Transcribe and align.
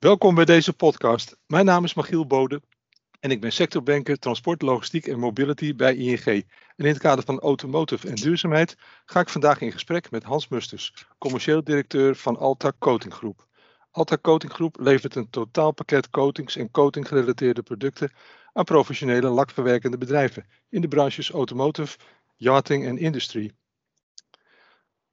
Welkom 0.00 0.34
bij 0.34 0.44
deze 0.44 0.72
podcast. 0.72 1.36
Mijn 1.46 1.64
naam 1.64 1.84
is 1.84 1.94
Magiel 1.94 2.26
Bode 2.26 2.62
en 3.18 3.30
ik 3.30 3.40
ben 3.40 3.52
sectorbanker 3.52 4.18
transport, 4.18 4.62
logistiek 4.62 5.06
en 5.06 5.18
mobility 5.18 5.74
bij 5.74 5.96
ING. 5.96 6.24
En 6.26 6.44
in 6.76 6.86
het 6.86 6.98
kader 6.98 7.24
van 7.24 7.40
automotive 7.40 8.08
en 8.08 8.14
duurzaamheid 8.14 8.76
ga 9.04 9.20
ik 9.20 9.28
vandaag 9.28 9.60
in 9.60 9.72
gesprek 9.72 10.10
met 10.10 10.22
Hans 10.22 10.48
Musters, 10.48 11.06
commercieel 11.18 11.64
directeur 11.64 12.16
van 12.16 12.36
Alta 12.36 12.72
Coating 12.78 13.14
Groep. 13.14 13.46
Alta 13.90 14.18
Coating 14.18 14.52
Groep 14.52 14.76
levert 14.78 15.14
een 15.14 15.30
totaalpakket 15.30 16.10
coatings 16.10 16.56
en 16.56 16.70
coating-gerelateerde 16.70 17.62
producten 17.62 18.12
aan 18.52 18.64
professionele 18.64 19.28
lakverwerkende 19.28 19.98
bedrijven 19.98 20.46
in 20.68 20.80
de 20.80 20.88
branches 20.88 21.30
automotive, 21.30 21.98
yachting 22.36 22.86
en 22.86 22.98
industrie. 22.98 23.52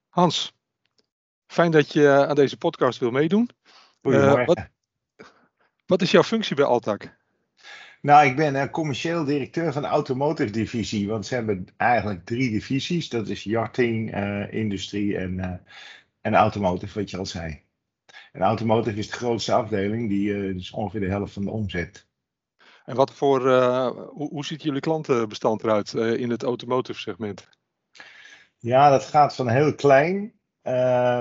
Hans, 0.09 0.53
fijn 1.47 1.71
dat 1.71 1.93
je 1.93 2.25
aan 2.27 2.35
deze 2.35 2.57
podcast 2.57 2.99
wil 2.99 3.11
meedoen. 3.11 3.49
Goedemorgen. 4.01 4.45
wat, 4.45 4.75
wat 5.87 6.01
is 6.01 6.11
jouw 6.11 6.23
functie 6.23 6.55
bij 6.55 6.65
Altac? 6.65 7.15
Nou, 8.01 8.25
ik 8.25 8.35
ben 8.35 8.55
uh, 8.55 8.65
commercieel 8.71 9.23
directeur 9.23 9.73
van 9.73 9.81
de 9.81 9.87
automotive 9.87 10.51
divisie. 10.51 11.07
Want 11.07 11.25
ze 11.25 11.33
hebben 11.33 11.67
eigenlijk 11.77 12.25
drie 12.25 12.51
divisies. 12.51 13.09
Dat 13.09 13.27
is 13.27 13.43
yachting, 13.43 14.15
uh, 14.15 14.53
industrie 14.53 15.17
en, 15.17 15.33
uh, 15.37 15.53
en 16.21 16.35
automotive, 16.35 16.99
wat 16.99 17.09
je 17.09 17.17
al 17.17 17.25
zei. 17.25 17.61
En 18.31 18.41
automotive 18.41 18.97
is 18.97 19.09
de 19.09 19.15
grootste 19.15 19.53
afdeling. 19.53 20.09
Die 20.09 20.55
is 20.55 20.71
ongeveer 20.71 20.99
de 20.99 21.09
helft 21.09 21.33
van 21.33 21.43
de 21.43 21.51
omzet. 21.51 22.07
En 22.85 22.95
wat 22.95 23.13
voor, 23.13 23.41
hoe, 24.09 24.29
hoe, 24.29 24.45
ziet 24.45 24.63
jullie 24.63 24.79
klantenbestand 24.79 25.63
eruit 25.63 25.93
in 25.93 26.29
het 26.29 26.43
automotive 26.43 26.99
segment? 26.99 27.49
Ja, 28.57 28.89
dat 28.89 29.03
gaat 29.03 29.35
van 29.35 29.49
heel 29.49 29.75
klein. 29.75 30.33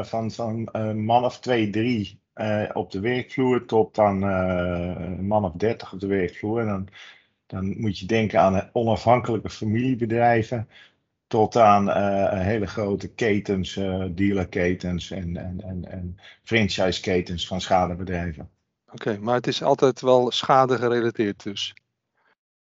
van 0.02 0.30
van 0.30 0.69
man 1.04 1.24
of 1.24 1.41
twee, 1.41 1.70
drie 1.70 2.20
uh, 2.36 2.70
op 2.72 2.90
de 2.90 3.00
werkvloer 3.00 3.64
tot 3.64 3.94
dan 3.94 4.24
uh, 4.24 4.94
een 4.96 5.26
man 5.26 5.44
of 5.44 5.52
dertig 5.52 5.92
op 5.92 6.00
de 6.00 6.06
werkvloer. 6.06 6.60
En 6.60 6.66
dan, 6.66 6.88
dan 7.46 7.80
moet 7.80 7.98
je 7.98 8.06
denken 8.06 8.40
aan 8.40 8.70
onafhankelijke 8.72 9.50
familiebedrijven 9.50 10.68
tot 11.26 11.56
aan 11.56 11.88
uh, 11.88 12.40
hele 12.40 12.66
grote 12.66 13.08
ketens, 13.08 13.74
dealerketens 14.10 15.10
en, 15.10 15.36
en, 15.36 15.60
en, 15.64 15.84
en 15.90 16.18
franchise-ketens 16.42 17.46
van 17.46 17.60
schadebedrijven. 17.60 18.50
Oké, 18.86 19.08
okay, 19.08 19.16
maar 19.22 19.34
het 19.34 19.46
is 19.46 19.62
altijd 19.62 20.00
wel 20.00 20.30
schade 20.30 20.76
gerelateerd 20.76 21.42
dus? 21.42 21.74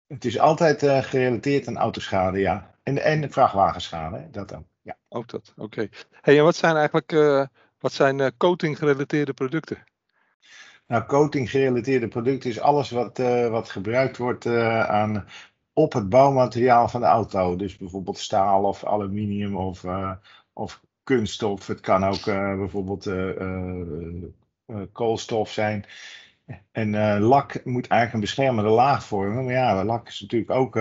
Het 0.07 0.25
is 0.25 0.39
altijd 0.39 1.05
gerelateerd 1.05 1.69
aan 1.69 1.77
autoschade, 1.77 2.39
ja. 2.39 2.75
En, 2.83 3.03
en 3.03 3.31
vrachtwagenschade, 3.31 4.29
dat 4.31 4.55
ook. 4.55 4.65
Ja. 4.83 4.97
Ook 5.09 5.29
dat, 5.29 5.53
oké. 5.57 5.63
Okay. 5.63 5.91
Hey, 6.21 6.39
en 6.39 6.45
wat 6.45 6.57
zijn 6.57 6.77
eigenlijk 6.77 7.13
wat 7.79 7.93
zijn 7.93 8.19
uh, 8.19 8.27
coating-gerelateerde 8.37 9.33
producten? 9.33 9.85
Nou, 10.87 11.05
coating-gerelateerde 11.05 12.09
producten 12.09 12.51
is 12.51 12.61
alles 12.61 12.91
wat, 12.91 13.19
uh, 13.19 13.49
wat 13.49 13.71
gebruikt 13.71 14.17
wordt 14.17 14.45
uh, 14.45 14.85
aan, 14.85 15.27
op 15.73 15.93
het 15.93 16.09
bouwmateriaal 16.09 16.89
van 16.89 17.01
de 17.01 17.07
auto. 17.07 17.57
Dus 17.57 17.77
bijvoorbeeld 17.77 18.19
staal 18.19 18.65
of 18.65 18.85
aluminium 18.85 19.57
of, 19.57 19.85
of 20.53 20.81
kunststof. 21.03 21.67
Het 21.67 21.81
kan 21.81 22.05
ook 22.05 22.25
bijvoorbeeld 22.59 23.11
koolstof 24.93 25.51
zijn. 25.51 25.85
En 26.73 27.21
lak 27.21 27.65
moet 27.65 27.87
eigenlijk 27.87 28.13
een 28.13 28.21
beschermende 28.21 28.71
laag 28.71 29.05
vormen. 29.05 29.45
Maar 29.45 29.55
ja, 29.55 29.85
lak 29.85 30.09
is 30.09 30.21
natuurlijk 30.21 30.51
ook 30.51 30.79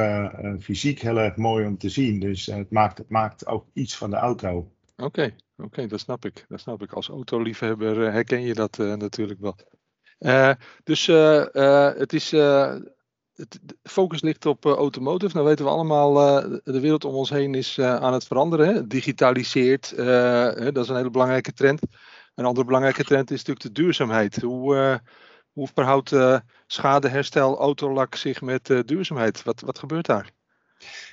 fysiek 0.59 1.01
heel 1.01 1.19
erg 1.19 1.35
mooi 1.35 1.65
om 1.65 1.77
te 1.77 1.89
zien. 1.89 2.19
Dus 2.19 2.45
het, 2.45 2.71
maakt, 2.71 2.97
het 2.97 3.09
maakt 3.09 3.47
ook 3.47 3.65
iets 3.73 3.97
van 3.97 4.09
de 4.09 4.15
auto. 4.15 4.71
Oké, 5.03 5.35
oké, 5.57 5.87
dat 5.87 5.99
snap 5.99 6.25
ik. 6.25 6.45
Dat 6.47 6.59
snap 6.59 6.83
ik. 6.83 6.91
Als 6.91 7.07
autoliefhebber 7.07 7.97
uh, 7.97 8.11
herken 8.11 8.41
je 8.41 8.53
dat 8.53 8.77
uh, 8.77 8.93
natuurlijk 8.93 9.39
wel. 9.39 9.57
Uh, 10.19 10.51
dus 10.83 11.05
het 11.05 12.13
is, 12.13 12.31
het, 12.31 13.59
de 13.61 13.77
focus 13.83 14.21
ligt 14.21 14.45
op 14.45 14.65
automotive. 14.65 15.33
Nou 15.33 15.47
weten 15.47 15.65
we 15.65 15.71
allemaal, 15.71 16.13
de 16.63 16.79
wereld 16.79 17.05
om 17.05 17.13
ons 17.13 17.29
heen 17.29 17.55
is 17.55 17.79
aan 17.79 18.13
het 18.13 18.27
veranderen. 18.27 18.67
Hè? 18.67 18.87
Digitaliseert, 18.87 19.95
dat 19.95 20.77
is 20.77 20.89
een 20.89 20.95
hele 20.95 21.09
belangrijke 21.09 21.53
trend. 21.53 21.81
Een 22.35 22.45
andere 22.45 22.65
belangrijke 22.65 23.03
trend 23.03 23.31
is 23.31 23.37
natuurlijk 23.37 23.65
de 23.65 23.81
duurzaamheid. 23.81 24.41
Hoe, 24.41 25.01
hoe 25.51 25.67
verhoudt 25.73 26.15
schadeherstel 26.67 27.57
autolak 27.57 28.15
zich 28.15 28.41
met 28.41 28.83
duurzaamheid? 28.85 29.43
Wat, 29.43 29.61
wat 29.61 29.79
gebeurt 29.79 30.05
daar? 30.05 30.31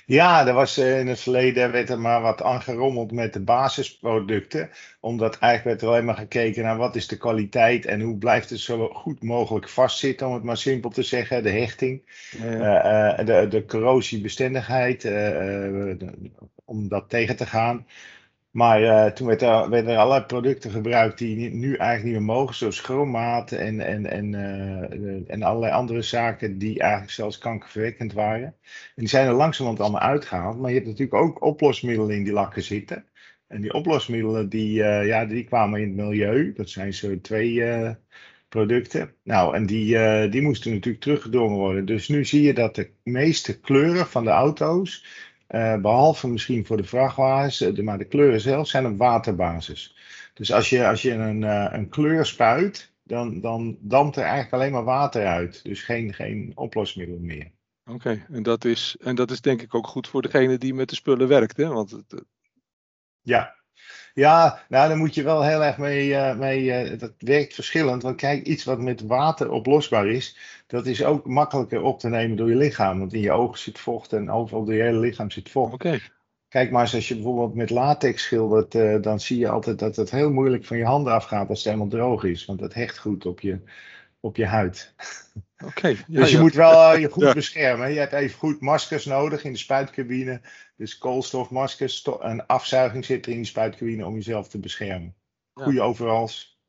Ja, 0.05 0.47
er 0.47 0.53
was 0.53 0.77
eh, 0.77 0.99
in 0.99 1.07
het 1.07 1.19
verleden 1.19 1.71
werd 1.71 1.89
er 1.89 1.99
maar 1.99 2.21
wat 2.21 2.41
aangerommeld 2.41 3.11
met 3.11 3.33
de 3.33 3.39
basisproducten. 3.39 4.69
Omdat 4.99 5.37
eigenlijk 5.37 5.63
werd 5.63 5.81
er 5.81 5.87
alleen 5.87 6.05
maar 6.05 6.23
gekeken 6.23 6.63
naar 6.63 6.77
wat 6.77 6.95
is 6.95 7.07
de 7.07 7.17
kwaliteit 7.17 7.85
en 7.85 8.01
hoe 8.01 8.17
blijft 8.17 8.49
het 8.49 8.59
zo 8.59 8.87
goed 8.87 9.23
mogelijk 9.23 9.69
vastzitten, 9.69 10.27
om 10.27 10.33
het 10.33 10.43
maar 10.43 10.57
simpel 10.57 10.89
te 10.89 11.03
zeggen. 11.03 11.43
De 11.43 11.49
hechting, 11.49 12.01
ja. 12.41 13.19
uh, 13.19 13.25
de, 13.25 13.47
de 13.47 13.65
corrosiebestendigheid, 13.65 15.03
uh, 15.03 15.95
om 16.65 16.87
dat 16.87 17.09
tegen 17.09 17.35
te 17.35 17.45
gaan. 17.45 17.85
Maar 18.55 18.81
uh, 18.81 19.05
toen 19.05 19.27
werd 19.27 19.41
er, 19.41 19.73
er 19.73 19.97
allerlei 19.97 20.21
producten 20.21 20.71
gebruikt 20.71 21.17
die 21.17 21.53
nu 21.53 21.75
eigenlijk 21.75 22.03
niet 22.03 22.13
meer 22.13 22.35
mogen, 22.35 22.55
zoals 22.55 22.79
chromaten 22.79 23.59
en, 23.59 23.79
en, 23.79 24.05
en, 24.05 24.33
uh, 24.33 25.33
en 25.33 25.43
allerlei 25.43 25.73
andere 25.73 26.01
zaken 26.01 26.57
die 26.57 26.79
eigenlijk 26.79 27.11
zelfs 27.11 27.37
kankerverwekkend 27.37 28.13
waren. 28.13 28.45
En 28.45 28.55
die 28.95 29.07
zijn 29.07 29.27
er 29.27 29.33
langzamerhand 29.33 29.81
allemaal 29.81 30.09
uitgehaald. 30.09 30.59
Maar 30.59 30.69
je 30.69 30.75
hebt 30.75 30.87
natuurlijk 30.87 31.23
ook 31.23 31.43
oplosmiddelen 31.43 32.15
in 32.15 32.23
die 32.23 32.33
lakken 32.33 32.63
zitten. 32.63 33.05
En 33.47 33.61
die 33.61 33.73
oplosmiddelen 33.73 34.49
die, 34.49 34.73
ja, 34.83 35.25
die 35.25 35.43
kwamen 35.43 35.81
in 35.81 35.87
het 35.87 35.97
milieu. 35.97 36.53
Dat 36.53 36.69
zijn 36.69 36.93
zo 36.93 37.21
twee 37.21 37.63
producten. 38.49 39.13
Nou, 39.23 39.55
en 39.55 39.65
die, 39.65 40.29
die 40.29 40.41
moesten 40.41 40.73
natuurlijk 40.73 41.03
teruggedrongen 41.03 41.57
worden. 41.57 41.85
Dus 41.85 42.07
nu 42.07 42.25
zie 42.25 42.41
je 42.41 42.53
dat 42.53 42.75
de 42.75 42.89
meeste 43.03 43.59
kleuren 43.59 44.07
van 44.07 44.23
de 44.23 44.29
auto's 44.29 45.05
uh, 45.49 45.81
behalve 45.81 46.27
misschien 46.27 46.65
voor 46.65 46.77
de 46.77 46.83
vrachtwagens, 46.83 47.57
de, 47.57 47.83
maar 47.83 47.97
de 47.97 48.05
kleuren 48.05 48.41
zelf 48.41 48.67
zijn 48.67 48.85
op 48.85 48.97
waterbasis. 48.97 49.95
Dus 50.33 50.51
als 50.51 50.69
je, 50.69 50.87
als 50.87 51.01
je 51.01 51.11
een, 51.11 51.41
uh, 51.41 51.67
een 51.71 51.89
kleur 51.89 52.25
spuit, 52.25 52.91
dan, 53.03 53.41
dan 53.41 53.77
dampt 53.79 54.15
er 54.15 54.23
eigenlijk 54.23 54.53
alleen 54.53 54.71
maar 54.71 54.83
water 54.83 55.25
uit. 55.25 55.63
Dus 55.63 55.83
geen, 55.83 56.13
geen 56.13 56.51
oplosmiddel 56.55 57.17
meer. 57.19 57.51
Oké, 57.85 57.95
okay, 57.95 58.25
en, 58.31 58.43
dat 58.43 58.65
is, 58.65 58.97
en 58.99 59.15
dat 59.15 59.31
is 59.31 59.41
denk 59.41 59.61
ik 59.61 59.75
ook 59.75 59.87
goed 59.87 60.07
voor 60.07 60.21
degene 60.21 60.57
die 60.57 60.73
met 60.73 60.89
de 60.89 60.95
spullen 60.95 61.27
werkt. 61.27 61.57
Hè? 61.57 61.67
Want 61.67 61.91
het, 61.91 62.23
ja, 63.21 63.54
ja, 64.13 64.59
nou 64.69 64.87
daar 64.87 64.97
moet 64.97 65.15
je 65.15 65.23
wel 65.23 65.43
heel 65.43 65.63
erg 65.63 65.77
mee, 65.77 66.09
uh, 66.09 66.37
mee 66.37 66.91
uh, 66.91 66.99
dat 66.99 67.13
werkt 67.17 67.53
verschillend. 67.53 68.03
Want 68.03 68.15
kijk, 68.15 68.45
iets 68.45 68.63
wat 68.63 68.79
met 68.79 69.01
water 69.01 69.51
oplosbaar 69.51 70.07
is, 70.07 70.37
dat 70.67 70.85
is 70.85 71.03
ook 71.03 71.25
makkelijker 71.25 71.81
op 71.81 71.99
te 71.99 72.09
nemen 72.09 72.37
door 72.37 72.49
je 72.49 72.55
lichaam. 72.55 72.99
Want 72.99 73.13
in 73.13 73.21
je 73.21 73.31
ogen 73.31 73.59
zit 73.59 73.79
vocht 73.79 74.13
en 74.13 74.31
overal 74.31 74.65
door 74.65 74.73
je 74.73 74.81
hele 74.81 74.99
lichaam 74.99 75.31
zit 75.31 75.49
vocht. 75.49 75.73
Oké. 75.73 75.99
Kijk 76.47 76.71
maar 76.71 76.81
eens, 76.81 76.95
als 76.95 77.07
je 77.07 77.13
bijvoorbeeld 77.13 77.55
met 77.55 77.69
latex 77.69 78.23
schildert, 78.23 78.75
uh, 78.75 79.01
dan 79.01 79.19
zie 79.19 79.39
je 79.39 79.49
altijd 79.49 79.79
dat 79.79 79.95
het 79.95 80.11
heel 80.11 80.31
moeilijk 80.31 80.65
van 80.65 80.77
je 80.77 80.85
handen 80.85 81.13
afgaat 81.13 81.49
als 81.49 81.57
het 81.57 81.67
helemaal 81.67 81.87
droog 81.87 82.23
is. 82.23 82.45
Want 82.45 82.59
dat 82.59 82.73
hecht 82.73 82.97
goed 82.97 83.25
op 83.25 83.39
je, 83.39 83.59
op 84.25 84.35
je 84.35 84.45
huid. 84.45 84.93
Oké. 85.57 85.65
Okay, 85.65 85.91
ja, 86.07 86.19
dus 86.19 86.29
je 86.29 86.35
ja. 86.35 86.41
moet 86.41 86.53
wel 86.53 86.93
uh, 86.93 87.01
je 87.01 87.09
goed 87.09 87.23
ja. 87.23 87.33
beschermen. 87.33 87.93
Je 87.93 87.99
hebt 87.99 88.13
even 88.13 88.37
goed 88.37 88.61
maskers 88.61 89.05
nodig 89.05 89.43
in 89.43 89.51
de 89.51 89.57
spuitcabine. 89.57 90.41
Dus 90.75 90.97
koolstofmaskers 90.97 92.03
en 92.21 92.45
afzuiging 92.45 93.05
zit 93.05 93.25
er 93.25 93.31
in 93.31 93.41
de 93.41 93.47
spuitcabine 93.47 94.05
om 94.05 94.13
jezelf 94.15 94.47
te 94.47 94.59
beschermen. 94.59 95.15
Goede 95.53 95.81
overals. 95.81 96.59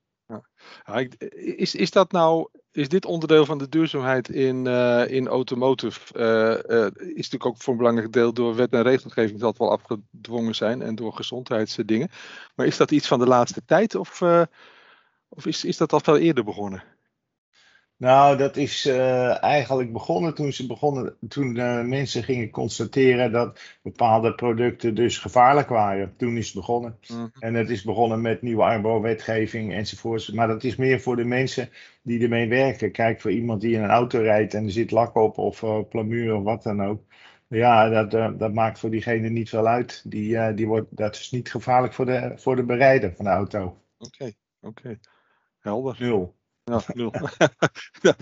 Is, 1.57 1.75
is 1.75 1.91
dat 1.91 2.13
nou, 2.13 2.49
is 2.73 2.89
dit 2.89 3.05
onderdeel 3.05 3.45
van 3.45 3.59
de 3.59 3.69
duurzaamheid 3.69 4.29
in, 4.29 4.67
uh, 4.67 5.09
in 5.09 5.29
automotive? 5.29 6.01
Uh, 6.15 6.77
uh, 6.79 6.87
is 6.95 7.15
natuurlijk 7.15 7.47
ook 7.47 7.57
voor 7.57 7.73
een 7.73 7.79
belangrijk 7.79 8.13
deel 8.13 8.33
door 8.33 8.55
wet 8.55 8.73
en 8.73 8.83
regelgeving 8.83 9.41
dat 9.41 9.59
wel 9.59 9.71
afgedwongen 9.71 10.55
zijn 10.55 10.83
en 10.83 10.95
door 10.95 11.13
gezondheidsdingen. 11.13 12.11
Maar 12.55 12.67
is 12.67 12.77
dat 12.77 12.91
iets 12.91 13.09
van 13.09 13.19
de 13.19 13.27
laatste 13.27 13.65
tijd 13.65 13.95
of, 13.95 14.23
of 15.29 15.47
is, 15.47 15.65
is 15.65 15.77
dat 15.77 15.93
al 15.93 16.01
veel 16.01 16.19
eerder 16.19 16.45
begonnen? 16.45 16.83
Nou, 17.99 18.37
dat 18.37 18.57
is 18.57 18.87
uh, 18.87 19.43
eigenlijk 19.43 19.93
begonnen 19.93 20.35
toen 20.35 20.53
ze 20.53 20.67
begonnen, 20.67 21.17
toen 21.29 21.57
uh, 21.57 21.83
mensen 21.83 22.23
gingen 22.23 22.51
constateren 22.51 23.33
dat 23.33 23.61
bepaalde 23.83 24.35
producten 24.35 24.95
dus 24.95 25.19
gevaarlijk 25.19 25.69
waren. 25.69 26.15
Toen 26.17 26.37
is 26.37 26.47
het 26.47 26.55
begonnen. 26.55 26.99
Mm. 27.09 27.31
En 27.39 27.55
het 27.55 27.71
is 27.71 27.83
begonnen 27.83 28.21
met 28.21 28.43
nieuwe 28.43 28.63
arbeidswetgeving 28.63 29.73
enzovoort. 29.75 30.33
Maar 30.33 30.49
dat 30.49 30.65
is 30.65 30.77
meer 30.77 31.01
voor 31.01 31.17
de 31.17 31.25
mensen 31.25 31.69
die 32.03 32.23
ermee 32.23 32.49
werken. 32.49 32.93
Kijk, 32.93 33.21
voor 33.21 33.31
iemand 33.31 33.61
die 33.61 33.75
in 33.75 33.83
een 33.83 33.91
auto 33.91 34.21
rijdt 34.21 34.55
en 34.55 34.65
er 34.65 34.71
zit 34.71 34.91
lak 34.91 35.15
op 35.15 35.39
of 35.39 35.63
uh, 35.63 35.79
plamuur 35.89 36.35
of 36.35 36.43
wat 36.43 36.63
dan 36.63 36.83
ook. 36.83 37.03
Ja, 37.49 38.05
dat, 38.05 38.39
dat 38.39 38.53
maakt 38.53 38.79
voor 38.79 38.91
diegene 38.91 39.29
niet 39.29 39.49
veel 39.49 39.67
uit. 39.67 40.03
Die, 40.07 40.55
die 40.55 40.67
wordt, 40.67 40.97
dat 40.97 41.15
is 41.15 41.31
niet 41.31 41.51
gevaarlijk 41.51 41.93
voor 41.93 42.07
de, 42.07 42.33
voor 42.37 42.57
de 42.57 42.65
berijder 42.65 43.13
van 43.15 43.25
de 43.25 43.31
auto. 43.31 43.63
Oké, 43.63 43.75
okay, 43.99 44.35
oké. 44.61 44.81
Okay. 44.81 44.99
Helder. 45.59 45.97
Nul. 45.99 46.36
Ja, 46.71 46.81
nul. 46.93 47.13
ja. 48.07 48.15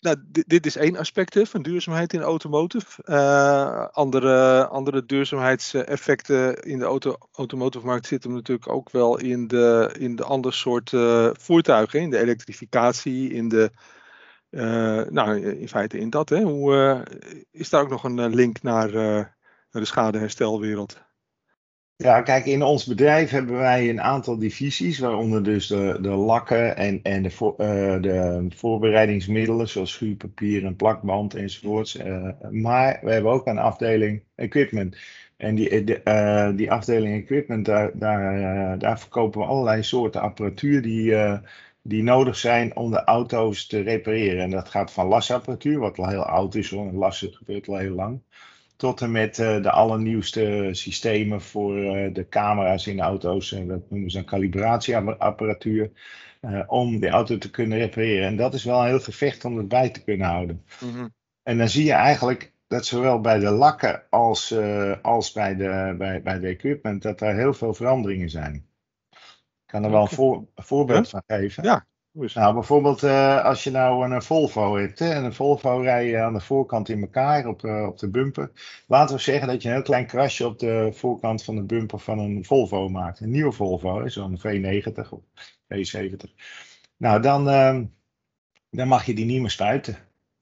nou, 0.00 0.16
dit, 0.26 0.48
dit, 0.48 0.66
is 0.66 0.76
één 0.76 0.96
aspect 0.96 1.48
van 1.48 1.62
duurzaamheid 1.62 2.12
in 2.12 2.20
automotive. 2.20 3.02
Uh, 3.04 3.86
andere, 3.86 4.66
andere 4.66 5.04
duurzaamheidseffecten 5.04 6.62
in 6.62 6.78
de 6.78 6.84
auto, 6.84 7.16
automotive 7.32 7.86
markt 7.86 8.06
zitten 8.06 8.32
natuurlijk 8.32 8.68
ook 8.68 8.90
wel 8.90 9.18
in 9.18 9.46
de, 9.46 9.94
in 9.98 10.16
de 10.16 10.24
andere 10.24 10.54
soort 10.54 10.92
uh, 10.92 11.30
voertuigen. 11.32 12.00
In 12.00 12.10
de 12.10 12.18
elektrificatie, 12.18 13.32
in 13.32 13.48
de, 13.48 13.70
uh, 14.50 15.02
nou 15.02 15.40
in 15.40 15.68
feite 15.68 15.98
in 15.98 16.10
dat. 16.10 16.28
Hè. 16.28 16.42
Hoe, 16.42 17.04
is 17.50 17.70
daar 17.70 17.82
ook 17.82 17.90
nog 17.90 18.04
een 18.04 18.34
link 18.34 18.62
naar, 18.62 18.92
naar 18.92 19.36
de 19.70 19.84
schadeherstelwereld? 19.84 21.07
Ja, 22.04 22.22
kijk, 22.22 22.46
in 22.46 22.62
ons 22.62 22.86
bedrijf 22.86 23.30
hebben 23.30 23.56
wij 23.56 23.88
een 23.88 24.00
aantal 24.00 24.38
divisies, 24.38 24.98
waaronder 24.98 25.42
dus 25.42 25.66
de, 25.66 25.98
de 26.00 26.08
lakken 26.08 26.76
en, 26.76 27.02
en 27.02 27.22
de, 27.22 27.30
voor, 27.30 27.54
uh, 27.58 28.02
de 28.02 28.46
voorbereidingsmiddelen, 28.48 29.68
zoals 29.68 29.92
schuurpapier 29.92 30.64
en 30.64 30.76
plakband 30.76 31.34
enzovoorts. 31.34 31.96
Uh, 31.96 32.28
maar 32.50 32.98
we 33.02 33.12
hebben 33.12 33.32
ook 33.32 33.46
een 33.46 33.58
afdeling 33.58 34.22
equipment. 34.34 34.96
En 35.36 35.54
die, 35.54 35.84
de, 35.84 36.00
uh, 36.04 36.56
die 36.56 36.72
afdeling 36.72 37.22
equipment, 37.22 37.64
daar, 37.64 37.90
daar, 37.94 38.78
daar 38.78 39.00
verkopen 39.00 39.40
we 39.40 39.46
allerlei 39.46 39.82
soorten 39.82 40.20
apparatuur 40.20 40.82
die, 40.82 41.14
die 41.82 42.02
nodig 42.02 42.36
zijn 42.36 42.76
om 42.76 42.90
de 42.90 43.04
auto's 43.04 43.66
te 43.66 43.80
repareren. 43.80 44.42
En 44.42 44.50
dat 44.50 44.68
gaat 44.68 44.92
van 44.92 45.06
lasapparatuur, 45.06 45.78
wat 45.78 45.98
al 45.98 46.08
heel 46.08 46.24
oud 46.24 46.54
is, 46.54 46.70
hoor. 46.70 46.92
lassen 46.92 47.32
gebeurt 47.32 47.68
al 47.68 47.76
heel 47.76 47.94
lang 47.94 48.20
tot 48.78 49.00
en 49.00 49.10
met 49.10 49.38
uh, 49.38 49.62
de 49.62 49.70
allernieuwste 49.70 50.68
systemen 50.72 51.40
voor 51.40 51.78
uh, 51.78 52.14
de 52.14 52.28
camera's 52.28 52.86
in 52.86 53.00
auto's. 53.00 53.52
En 53.52 53.68
dat 53.68 53.90
noemen 53.90 54.10
ze 54.10 54.18
een 54.18 54.24
calibratieapparatuur. 54.24 55.90
Uh, 56.40 56.62
om 56.66 57.00
de 57.00 57.08
auto 57.08 57.38
te 57.38 57.50
kunnen 57.50 57.78
repareren. 57.78 58.26
En 58.26 58.36
dat 58.36 58.54
is 58.54 58.64
wel 58.64 58.80
een 58.80 58.86
heel 58.86 59.00
gevecht 59.00 59.44
om 59.44 59.56
het 59.56 59.68
bij 59.68 59.90
te 59.90 60.04
kunnen 60.04 60.26
houden. 60.26 60.64
Mm 60.80 60.90
-hmm. 60.90 61.14
En 61.42 61.58
dan 61.58 61.68
zie 61.68 61.84
je 61.84 61.92
eigenlijk 61.92 62.52
dat 62.66 62.86
zowel 62.86 63.20
bij 63.20 63.38
de 63.38 63.50
lakken 63.50 64.02
als, 64.10 64.54
als 65.02 65.32
bij, 65.32 65.56
de, 65.56 65.94
bij, 65.98 66.22
bij 66.22 66.38
de 66.38 66.46
equipment, 66.46 67.02
dat 67.02 67.20
er 67.20 67.34
heel 67.34 67.54
veel 67.54 67.74
veranderingen 67.74 68.30
zijn. 68.30 68.54
Ik 69.14 69.66
kan 69.66 69.84
er 69.84 69.90
wel 69.90 70.02
een, 70.02 70.08
voor, 70.08 70.44
voorbeeld 70.54 71.08
van 71.08 71.22
geven. 71.26 71.64
Ja, 71.64 71.86
nou, 72.18 72.54
bijvoorbeeld 72.54 73.02
uh, 73.02 73.44
als 73.44 73.64
je 73.64 73.70
nou 73.70 74.12
een 74.12 74.22
Volvo 74.22 74.76
hebt. 74.76 74.98
Hè, 74.98 75.10
en 75.10 75.24
een 75.24 75.34
Volvo 75.34 75.80
rij 75.80 76.06
je 76.06 76.18
aan 76.18 76.32
de 76.32 76.40
voorkant 76.40 76.88
in 76.88 77.00
elkaar 77.00 77.46
op, 77.46 77.62
uh, 77.62 77.86
op 77.86 77.98
de 77.98 78.08
bumper. 78.08 78.50
Laten 78.86 79.16
we 79.16 79.22
zeggen 79.22 79.48
dat 79.48 79.62
je 79.62 79.68
een 79.68 79.74
heel 79.74 79.82
klein 79.82 80.06
krasje 80.06 80.46
op 80.46 80.58
de 80.58 80.90
voorkant 80.92 81.44
van 81.44 81.56
de 81.56 81.62
bumper 81.62 81.98
van 81.98 82.18
een 82.18 82.44
Volvo 82.44 82.88
maakt. 82.88 83.20
Een 83.20 83.30
nieuwe 83.30 83.52
Volvo, 83.52 84.08
zo'n 84.08 84.38
V90 84.38 85.08
of 85.10 85.20
V70. 85.74 86.34
Nou, 86.96 87.22
dan, 87.22 87.48
uh, 87.48 87.80
dan 88.70 88.88
mag 88.88 89.06
je 89.06 89.14
die 89.14 89.24
niet 89.24 89.40
meer 89.40 89.50
spuiten. 89.50 89.96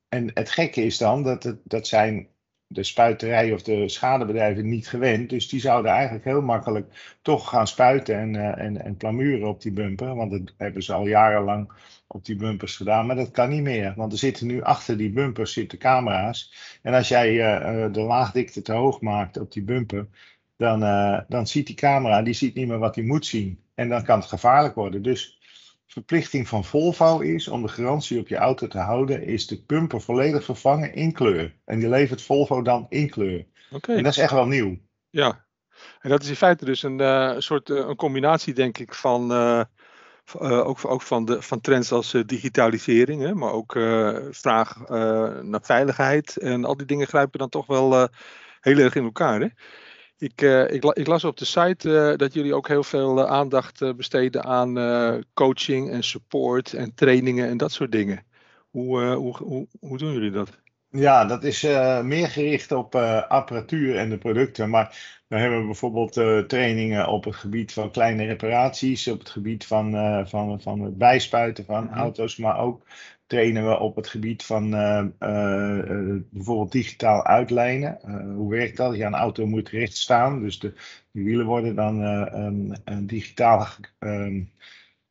En 0.09 0.31
het 0.35 0.51
gekke 0.51 0.83
is 0.83 0.99
dan 0.99 1.23
dat 1.23 1.43
het, 1.43 1.59
dat 1.65 1.87
zijn 1.87 2.29
de 2.67 2.83
spuiterij 2.83 3.53
of 3.53 3.63
de 3.63 3.89
schadebedrijven 3.89 4.69
niet 4.69 4.89
gewend. 4.89 5.31
Dus 5.31 5.49
die 5.49 5.61
zouden 5.61 5.91
eigenlijk 5.91 6.25
heel 6.25 6.43
makkelijk 6.43 7.17
toch 7.23 7.49
gaan 7.49 7.67
spuiten 7.67 8.19
en, 8.19 8.35
uh, 8.35 8.59
en, 8.59 8.85
en 8.85 8.97
plamuren 8.97 9.49
op 9.49 9.63
die 9.63 9.73
bumper. 9.73 10.15
Want 10.15 10.31
dat 10.31 10.55
hebben 10.57 10.83
ze 10.83 10.93
al 10.93 11.07
jarenlang 11.07 11.73
op 12.07 12.25
die 12.25 12.37
bumpers 12.37 12.77
gedaan. 12.77 13.07
Maar 13.07 13.17
dat 13.17 13.31
kan 13.31 13.49
niet 13.49 13.63
meer. 13.63 13.93
Want 13.97 14.13
er 14.13 14.19
zitten 14.19 14.47
nu 14.47 14.63
achter 14.63 14.97
die 14.97 15.11
bumpers 15.11 15.53
zitten 15.53 15.79
camera's. 15.79 16.53
En 16.83 16.95
als 16.95 17.09
jij 17.09 17.33
uh, 17.33 17.93
de 17.93 18.01
laagdikte 18.01 18.63
te 18.63 18.73
hoog 18.73 19.01
maakt 19.01 19.39
op 19.39 19.53
die 19.53 19.63
bumper. 19.63 20.09
Dan, 20.57 20.81
dan 21.29 21.47
ziet 21.47 21.67
die 21.67 21.77
camera, 21.77 22.23
die 22.23 22.35
ziet 22.35 22.55
niet 22.55 22.69
meer 22.69 22.79
wat 22.79 22.95
hij 22.95 23.05
moet 23.05 23.27
zien. 23.27 23.61
En 23.75 23.89
dan 23.89 24.05
kan 24.05 24.19
het 24.19 24.29
gevaarlijk 24.29 24.75
worden. 24.75 25.03
Dus 25.03 25.36
verplichting 25.87 26.49
van 26.49 26.65
Volvo 26.65 27.21
is 27.21 27.49
om 27.49 27.63
de 27.63 27.69
garantie 27.69 28.21
op 28.21 28.29
je 28.29 28.37
auto 28.37 28.67
te 28.67 28.79
houden, 28.79 29.23
is 29.23 29.47
de 29.47 29.63
bumper 29.67 30.01
volledig 30.01 30.45
vervangen 30.45 30.95
in 30.95 31.13
kleur. 31.13 31.55
En 31.65 31.79
die 31.79 31.89
levert 31.89 32.23
Volvo 32.23 32.63
dan 32.63 32.87
in 32.89 33.11
kleur. 33.11 33.47
Okay. 33.71 33.97
En 33.97 34.03
dat 34.03 34.13
is 34.13 34.19
echt 34.19 34.33
wel 34.33 34.47
nieuw. 34.47 34.79
Ja, 35.11 35.45
en 36.01 36.11
dat 36.11 36.23
is 36.23 36.29
in 36.29 36.37
feite 36.37 36.65
dus 36.65 36.83
een, 36.83 37.01
uh, 37.01 37.35
soort 37.39 37.69
uh, 37.69 37.79
een 37.79 37.97
combinatie, 37.97 38.55
denk 38.55 38.79
ik, 38.79 38.95
van, 38.95 39.33
uh, 39.33 39.63
ook, 40.41 40.85
ook 40.85 41.03
van, 41.03 41.25
de, 41.25 41.43
van 41.43 41.61
trends 41.61 41.93
als 41.93 42.11
digitalisering, 42.27 43.23
hè, 43.23 43.35
maar 43.35 43.53
ook 43.53 43.73
vraag 44.31 44.89
naar 45.43 45.61
veiligheid. 45.63 46.37
En 46.37 46.65
al 46.65 46.77
die 46.77 46.87
dingen 46.87 47.07
grijpen 47.07 47.39
dan 47.39 47.49
toch 47.49 47.67
wel 47.67 48.09
heel 48.61 48.79
erg 48.79 48.95
in 48.95 49.05
elkaar. 49.05 49.41
Hè? 49.41 49.49
Ik, 50.19 50.43
uh, 50.43 50.71
ik, 50.71 50.85
ik, 50.85 51.07
las 51.07 51.25
op 51.25 51.37
de 51.37 51.45
site 51.45 51.89
uh, 51.89 52.17
dat 52.17 52.35
jullie 52.35 52.55
ook 52.55 52.69
heel 52.69 52.83
veel 52.83 53.19
uh, 53.19 53.25
aandacht 53.31 53.97
besteden 53.97 54.45
aan 54.45 55.25
coaching 55.35 55.91
en 55.91 56.03
support 56.03 56.73
en 56.73 56.95
trainingen 56.95 57.49
en 57.49 57.57
dat 57.57 57.73
soort 57.73 57.93
dingen. 57.93 58.25
Hoe, 58.71 59.03
hoe, 59.03 59.37
hoe, 59.37 59.67
hoe 59.81 59.99
doen 59.99 60.13
jullie 60.13 60.31
dat? 60.31 60.51
Ja, 60.91 61.25
dat 61.25 61.45
is 61.45 61.63
meer 62.03 62.29
gericht 62.29 62.73
op 62.73 62.95
apparatuur 63.29 63.97
en 63.97 64.11
de 64.11 64.19
producten. 64.19 64.71
Maar 64.71 65.21
we 65.27 65.39
hebben 65.39 65.67
bijvoorbeeld 65.67 66.13
trainingen 66.49 67.09
op 67.09 67.25
het 67.25 67.37
gebied 67.37 67.73
van 67.73 67.91
kleine 67.91 68.25
reparaties, 68.25 69.09
op 69.09 69.19
het 69.19 69.31
gebied 69.31 69.67
van, 69.67 69.93
van, 70.29 70.61
van 70.61 70.81
het 70.81 70.99
bijspuiten 70.99 71.65
van 71.65 71.87
-hmm. 71.87 71.97
auto's, 71.97 72.37
maar 72.37 72.59
ook 72.59 72.83
trainen 73.27 73.69
we 73.69 73.79
op 73.79 73.97
het 73.97 74.09
gebied 74.09 74.45
van 74.45 74.75
uh, 74.75 75.05
uh, 75.21 76.21
bijvoorbeeld 76.31 76.73
digitaal 76.73 77.25
uitlijnen. 77.25 77.99
hoe 78.35 78.51
werkt 78.51 78.77
dat? 78.77 78.97
Ja, 78.97 79.07
een 79.07 79.15
auto 79.15 79.47
moet 79.47 79.69
recht 79.69 79.97
staan, 79.97 80.41
dus 80.41 80.59
de, 80.59 80.73
de 81.11 81.23
wielen 81.23 81.47
worden 81.47 81.75
dan 81.75 82.03
um, 82.03 83.07
digitaal 83.07 83.67
um, 83.99 84.51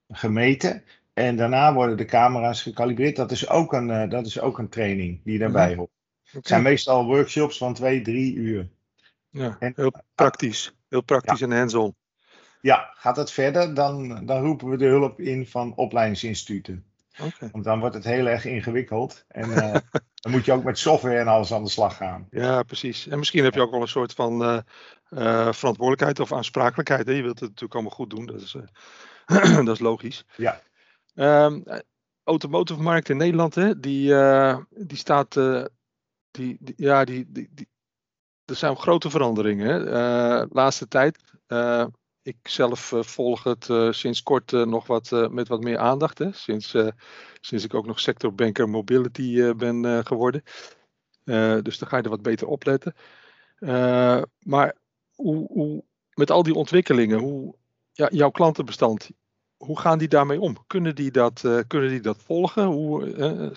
gemeten. 0.09 0.83
En 1.13 1.35
daarna 1.35 1.73
worden 1.73 1.97
de 1.97 2.05
camera's 2.05 2.61
gekalibreerd. 2.61 3.15
Dat 3.15 3.31
is 3.31 3.49
ook 3.49 3.73
een, 3.73 4.09
dat 4.09 4.25
is 4.25 4.39
ook 4.39 4.57
een 4.57 4.69
training 4.69 5.19
die 5.23 5.39
daarbij 5.39 5.69
mhm. 5.69 5.77
hoort. 5.77 5.89
Okay. 6.25 6.39
Het 6.39 6.47
zijn 6.47 6.63
meestal 6.63 7.05
workshops 7.05 7.57
van 7.57 7.73
twee, 7.73 8.01
drie 8.01 8.35
uur. 8.35 8.67
Ja, 9.29 9.55
en, 9.59 9.73
heel 9.75 9.93
praktisch. 10.15 10.75
Heel 10.89 11.01
praktisch 11.01 11.39
ja. 11.39 11.45
en 11.45 11.57
hands-on. 11.57 11.95
Ja, 12.61 12.93
gaat 12.95 13.15
het 13.15 13.31
verder, 13.31 13.73
dan, 13.73 14.25
dan 14.25 14.41
roepen 14.41 14.69
we 14.69 14.77
de 14.77 14.85
hulp 14.85 15.19
in 15.19 15.47
van 15.47 15.75
opleidingsinstituten. 15.75 16.85
Okay. 17.19 17.49
Want 17.51 17.63
dan 17.63 17.79
wordt 17.79 17.95
het 17.95 18.03
heel 18.03 18.27
erg 18.27 18.45
ingewikkeld. 18.45 19.25
En 19.27 19.49
uh, 19.49 19.73
dan 20.21 20.31
moet 20.31 20.45
je 20.45 20.51
ook 20.51 20.63
met 20.63 20.77
software 20.77 21.19
en 21.19 21.27
alles 21.27 21.53
aan 21.53 21.63
de 21.63 21.69
slag 21.69 21.95
gaan. 21.95 22.27
Ja, 22.29 22.63
precies. 22.63 23.07
En 23.07 23.17
misschien 23.17 23.43
heb 23.43 23.53
je 23.53 23.61
ook 23.61 23.71
wel 23.71 23.81
een 23.81 23.87
soort 23.87 24.13
van 24.13 24.41
uh, 24.41 24.59
uh, 25.09 25.51
verantwoordelijkheid 25.51 26.19
of 26.19 26.33
aansprakelijkheid. 26.33 27.05
Hè? 27.07 27.13
Je 27.13 27.21
wilt 27.21 27.39
het 27.39 27.49
natuurlijk 27.49 27.73
allemaal 27.73 27.91
goed 27.91 28.09
doen. 28.09 28.25
Dat 28.25 28.41
is, 28.41 28.55
dat 29.65 29.75
is 29.75 29.79
logisch. 29.79 30.25
Ja. 30.35 30.61
Um, 31.45 31.63
automotive 32.23 32.81
markt 32.81 33.09
in 33.09 33.17
Nederland, 33.17 33.55
hè, 33.55 33.79
die, 33.79 34.15
die 34.69 34.97
staat. 34.97 35.33
die, 36.31 36.57
die, 36.59 36.73
ja, 36.75 37.03
die, 37.03 37.25
die, 37.27 37.49
die, 37.51 37.67
er 38.45 38.55
zijn 38.55 38.75
grote 38.75 39.09
veranderingen. 39.09 39.67
Hè. 39.67 40.45
laatste 40.49 40.87
tijd 40.87 41.19
ik 42.25 42.47
zelf 42.47 42.91
uh, 42.91 43.03
volg 43.03 43.43
het 43.43 43.67
uh, 43.67 43.91
sinds 43.91 44.23
kort 44.23 44.51
uh, 44.51 44.65
nog 44.65 44.87
wat 44.87 45.29
met 45.29 45.47
wat 45.47 45.63
meer 45.63 45.77
aandacht. 45.77 46.17
Hè? 46.17 46.31
Sinds, 46.31 46.75
sinds 47.41 47.63
ik 47.63 47.73
ook 47.73 47.85
nog 47.85 47.99
sectorbanker 47.99 48.69
mobility 48.69 49.53
ben 49.53 50.05
geworden. 50.05 50.43
dus 51.63 51.77
dan 51.77 51.87
ga 51.87 51.97
je 51.97 52.03
er 52.03 52.09
wat 52.09 52.21
beter 52.21 52.47
op 52.47 52.65
letten. 52.65 52.93
maar 54.39 54.75
hoe, 55.15 55.47
hoe, 55.47 55.83
met 56.13 56.31
al 56.31 56.43
die 56.43 56.53
ontwikkelingen, 56.53 57.19
hoe, 57.19 57.55
ja, 57.91 58.09
jouw 58.11 58.31
klantenbestand, 58.31 59.09
hoe 59.57 59.79
gaan 59.79 59.97
die 59.97 60.07
daarmee 60.07 60.39
om? 60.39 60.57
Kunnen 60.67 60.95
die 60.95 61.11
dat, 61.11 61.41
kunnen 61.67 61.89
die 61.89 62.01
dat 62.01 62.23
volgen? 62.23 62.65
Hoe, 62.65 63.51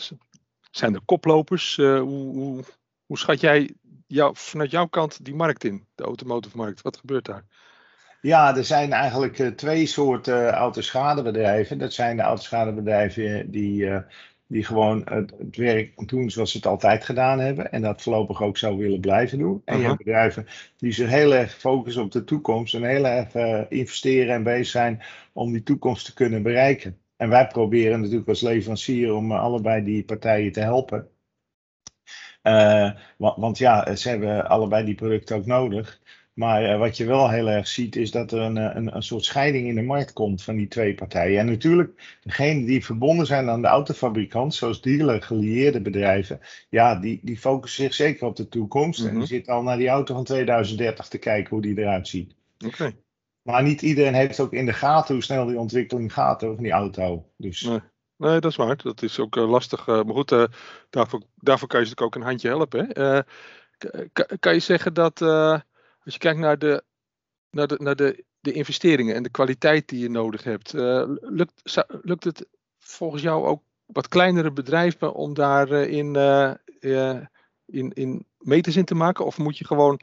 zijn 0.70 0.94
er 0.94 1.04
koplopers? 1.04 1.76
hoe, 1.76 2.00
hoe, 2.34 2.64
hoe 3.06 3.18
schat 3.18 3.40
jij 3.40 3.74
vanuit 4.32 4.70
jouw 4.70 4.86
kant 4.86 5.24
die 5.24 5.34
markt 5.34 5.64
in, 5.64 5.86
de 5.94 6.04
automotive 6.04 6.56
markt? 6.56 6.82
Wat 6.82 6.96
gebeurt 6.96 7.24
daar? 7.24 7.44
Ja, 8.20 8.56
er 8.56 8.64
zijn 8.64 8.92
eigenlijk 8.92 9.38
uh, 9.38 9.48
twee 9.48 9.86
soorten 9.86 10.42
uh, 10.42 10.48
autoschadebedrijven. 10.50 11.78
Dat 11.78 11.92
zijn 11.92 12.16
de 12.16 12.22
autoschadebedrijven 12.22 13.50
die, 13.50 13.82
uh, 13.82 13.98
die 14.46 14.64
gewoon 14.64 15.02
het, 15.04 15.34
het, 15.38 15.56
werk 15.56 16.08
doen 16.08 16.30
zoals 16.30 16.50
ze 16.50 16.56
het 16.56 16.66
altijd 16.66 17.04
gedaan 17.04 17.38
hebben. 17.38 17.72
En 17.72 17.82
dat 17.82 18.02
voorlopig 18.02 18.42
ook 18.42 18.58
zou 18.58 18.76
willen 18.76 19.00
blijven 19.00 19.38
doen. 19.38 19.62
En 19.64 19.78
je 19.78 19.84
hebt 19.84 19.98
bedrijven 19.98 20.46
die 20.76 20.92
zich 20.92 21.08
heel 21.08 21.34
erg 21.34 21.54
focussen 21.54 22.02
op 22.02 22.12
de 22.12 22.24
toekomst. 22.24 22.74
En 22.74 22.82
heel 22.82 23.06
erg 23.06 23.34
investeren 23.68 24.34
en 24.34 24.42
bezig 24.42 24.66
zijn 24.66 25.02
om 25.32 25.52
die 25.52 25.62
toekomst 25.62 26.04
te 26.04 26.14
kunnen 26.14 26.42
bereiken. 26.42 26.98
En 27.16 27.28
wij 27.28 27.46
proberen 27.46 28.00
natuurlijk 28.00 28.28
als 28.28 28.40
leverancier 28.40 29.14
om 29.14 29.32
allebei 29.32 29.84
die 29.84 30.04
partijen 30.04 30.52
te 30.52 30.60
helpen. 30.60 31.08
Want, 33.16 33.36
want, 33.36 33.58
ja, 33.58 33.96
ze 33.96 34.08
hebben 34.08 34.48
allebei 34.48 34.84
die 34.84 34.94
producten 34.94 35.36
ook 35.36 35.46
nodig. 35.46 36.00
Maar 36.38 36.62
uh, 36.62 36.78
wat 36.78 36.96
je 36.96 37.04
wel 37.04 37.30
heel 37.30 37.48
erg 37.48 37.68
ziet, 37.68 37.96
is 37.96 38.10
dat 38.10 38.32
er 38.32 38.40
een, 38.40 38.56
eh, 38.56 38.74
een, 38.74 38.96
een 38.96 39.02
soort 39.02 39.24
scheiding 39.24 39.68
in 39.68 39.74
de 39.74 39.82
markt 39.82 40.12
komt 40.12 40.42
van 40.42 40.56
die 40.56 40.68
twee 40.68 40.94
partijen. 40.94 41.38
En 41.38 41.46
natuurlijk, 41.46 42.18
degenen 42.22 42.64
die 42.64 42.84
verbonden 42.84 43.26
zijn 43.26 43.48
aan 43.48 43.62
de 43.62 43.68
autofabrikant, 43.68 44.54
zoals 44.54 44.80
dealer, 44.80 45.22
gelieerde 45.22 45.80
bedrijven, 45.80 46.40
ja, 46.68 46.94
die, 46.94 47.20
die 47.22 47.38
focussen 47.38 47.84
zich 47.84 47.94
zeker 47.94 48.26
op 48.26 48.36
de 48.36 48.48
toekomst. 48.48 48.98
Mm 48.98 49.04
-hmm. 49.04 49.14
En 49.14 49.20
die 49.20 49.28
zitten 49.28 49.52
al 49.52 49.62
naar 49.62 49.76
die 49.76 49.88
auto 49.88 50.14
van 50.14 50.24
2030 50.24 51.08
te 51.08 51.18
kijken 51.18 51.50
hoe 51.50 51.62
die 51.62 51.78
eruit 51.78 52.08
ziet. 52.08 52.34
Okay. 52.66 52.96
Maar 53.42 53.62
niet 53.62 53.82
iedereen 53.82 54.14
heeft 54.14 54.40
ook 54.40 54.52
in 54.52 54.66
de 54.66 54.72
gaten 54.72 55.14
hoe 55.14 55.24
snel 55.24 55.46
die 55.46 55.58
ontwikkeling 55.58 56.12
gaat 56.12 56.40
van 56.40 56.62
die 56.62 56.72
auto. 56.72 57.28
Dus. 57.36 57.62
Nee. 57.62 57.80
nee, 58.16 58.40
dat 58.40 58.50
is 58.50 58.56
waar. 58.56 58.76
Dat 58.76 59.02
is 59.02 59.18
ook 59.18 59.36
lastig. 59.36 59.86
maar 59.86 60.04
goed, 60.04 60.48
daarvoor, 60.90 61.22
daarvoor 61.36 61.68
kan 61.68 61.80
je 61.80 61.86
natuurlijk 61.86 62.00
ook 62.00 62.14
een 62.14 62.28
handje 62.28 62.48
helpen. 62.48 62.88
Hè? 62.92 63.20
kan 64.38 64.54
je 64.54 64.60
zeggen 64.60 64.94
dat 64.94 65.20
als 66.08 66.16
je 66.16 66.22
kijkt 66.22 66.38
naar 66.38 66.58
de, 66.58 66.82
naar 67.50 67.66
de, 67.66 67.78
naar 67.82 67.96
de, 67.96 68.24
de 68.40 68.52
investeringen 68.52 69.14
en 69.14 69.22
de 69.22 69.30
kwaliteit 69.30 69.88
die 69.88 70.00
je 70.00 70.10
nodig 70.10 70.44
hebt, 70.44 70.72
lukt, 71.20 71.86
lukt 72.02 72.24
het 72.24 72.46
volgens 72.78 73.22
jou 73.22 73.46
ook 73.46 73.62
wat 73.86 74.08
kleinere 74.08 74.52
bedrijven 74.52 75.14
om 75.14 75.34
daarin 75.34 76.14
in, 76.14 77.28
in, 77.66 77.92
in 77.92 78.26
meters 78.38 78.76
in 78.76 78.84
te 78.84 78.94
maken? 78.94 79.24
Of 79.26 79.38
moet 79.38 79.58
je 79.58 79.64
gewoon 79.64 80.00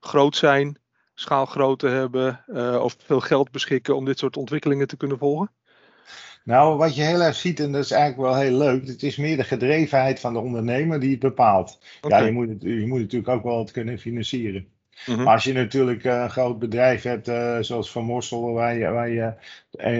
groot 0.00 0.36
zijn, 0.36 0.78
schaalgrootte 1.14 1.88
hebben 1.88 2.44
uh, 2.48 2.80
of 2.82 2.96
veel 2.98 3.20
geld 3.20 3.50
beschikken 3.50 3.96
om 3.96 4.04
dit 4.04 4.18
soort 4.18 4.36
ontwikkelingen 4.36 4.88
te 4.88 4.96
kunnen 4.96 5.18
volgen? 5.18 5.50
Nou, 6.44 6.76
wat 6.76 6.94
je 6.94 7.02
heel 7.02 7.20
erg 7.20 7.36
ziet, 7.36 7.60
en 7.60 7.72
dat 7.72 7.84
is 7.84 7.90
eigenlijk 7.90 8.30
wel 8.30 8.40
heel 8.40 8.58
leuk, 8.58 8.86
het 8.86 9.02
is 9.02 9.16
meer 9.16 9.36
de 9.36 9.44
gedrevenheid 9.44 10.20
van 10.20 10.32
de 10.32 10.38
ondernemer 10.38 11.00
die 11.00 11.10
het 11.10 11.20
bepaalt. 11.20 11.78
Ja, 12.00 12.18
je 12.18 12.32
moet, 12.32 12.48
het, 12.48 12.62
je 12.62 12.86
moet 12.86 13.00
natuurlijk 13.00 13.30
ook 13.30 13.42
wel 13.42 13.58
het 13.58 13.70
kunnen 13.70 13.98
financieren. 13.98 14.68
Mhm. 15.06 15.22
Maar 15.22 15.34
als 15.34 15.44
je 15.44 15.52
natuurlijk 15.52 16.04
een 16.04 16.30
groot 16.30 16.58
bedrijf 16.58 17.02
hebt, 17.02 17.28
uh, 17.28 17.58
zoals 17.60 17.90
Van 17.90 18.04
Morsel, 18.04 18.52
waar 18.52 18.76
je, 18.76 18.88
waar 18.88 19.08
je 19.08 19.32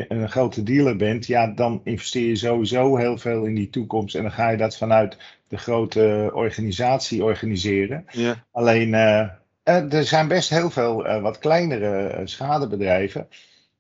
een, 0.09 0.31
grote 0.31 0.63
dealer 0.63 0.97
bent, 0.97 1.27
ja, 1.27 1.47
dan 1.47 1.81
investeer 1.85 2.29
je 2.29 2.37
sowieso 2.37 2.97
heel 2.97 3.19
veel 3.19 3.45
in 3.45 3.55
die 3.55 3.71
toekomst. 3.71 4.15
En 4.15 4.23
dan 4.23 4.33
ga 4.33 4.49
je 4.49 4.57
dat 4.57 4.77
vanuit 4.77 5.17
de 5.49 5.57
grote 5.57 6.31
organisatie 6.33 7.25
organiseren. 7.25 8.05
Alleen, 8.53 8.89
uh, 8.89 9.29
er 9.65 10.05
zijn 10.05 10.29
best 10.29 10.51
heel 10.51 10.71
veel 10.71 11.07
uh, 11.07 11.23
wat 11.23 11.39
kleinere 11.39 12.21
schadebedrijven, 12.25 13.29